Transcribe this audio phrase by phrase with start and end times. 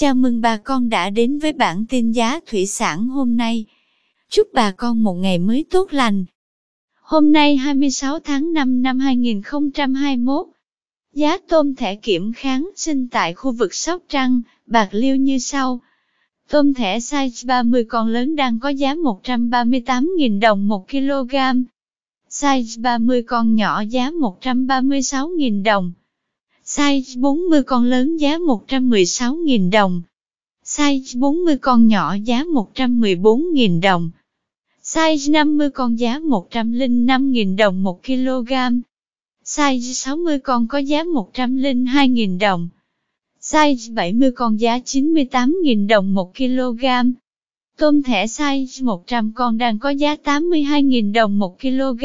[0.00, 3.64] Chào mừng bà con đã đến với bản tin giá thủy sản hôm nay.
[4.30, 6.24] Chúc bà con một ngày mới tốt lành.
[7.00, 10.46] Hôm nay 26 tháng 5 năm 2021,
[11.14, 15.80] giá tôm thẻ kiểm kháng sinh tại khu vực Sóc Trăng, Bạc Liêu như sau.
[16.48, 21.36] Tôm thẻ size 30 con lớn đang có giá 138.000 đồng 1 kg.
[22.30, 25.92] Size 30 con nhỏ giá 136.000 đồng.
[26.68, 30.02] Size 40 con lớn giá 116.000 đồng.
[30.64, 34.10] Size 40 con nhỏ giá 114.000 đồng.
[34.82, 38.52] Size 50 con giá 105.000 đồng 1 kg.
[39.44, 42.68] Size 60 con có giá 102.000 đồng.
[43.40, 46.84] Size 70 con giá 98.000 đồng 1 kg.
[47.78, 52.04] Tôm thẻ size 100 con đang có giá 82.000 đồng 1 kg.